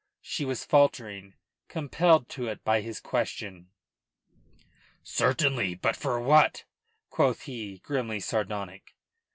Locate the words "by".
2.63-2.81